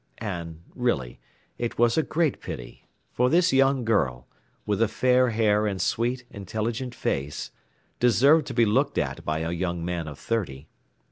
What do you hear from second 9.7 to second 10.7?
man of thirty.